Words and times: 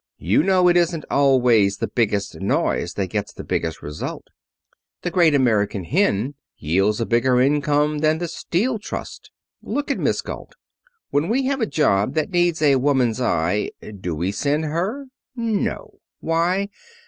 You 0.17 0.41
know 0.41 0.67
it 0.67 0.75
isn't 0.77 1.05
always 1.11 1.77
the 1.77 1.87
biggest 1.87 2.39
noise 2.41 2.95
that 2.95 3.11
gets 3.11 3.31
the 3.33 3.43
biggest 3.43 3.83
result. 3.83 4.29
The 5.03 5.11
great 5.11 5.35
American 5.35 5.83
hen 5.83 6.33
yields 6.57 6.99
a 6.99 7.05
bigger 7.05 7.39
income 7.39 7.99
than 7.99 8.17
the 8.17 8.27
Steel 8.27 8.79
Trust. 8.79 9.29
Look 9.61 9.91
at 9.91 9.99
Miss 9.99 10.21
Galt. 10.23 10.55
When 11.11 11.29
we 11.29 11.45
have 11.45 11.61
a 11.61 11.67
job 11.67 12.15
that 12.15 12.31
needs 12.31 12.63
a 12.63 12.77
woman's 12.77 13.21
eye 13.21 13.69
do 13.99 14.15
we 14.15 14.31
send 14.31 14.65
her? 14.65 15.05
No. 15.35 15.99
Why? 16.19 16.69